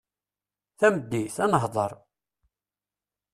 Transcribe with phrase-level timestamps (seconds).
[0.79, 1.91] Tameddit, ad nehder.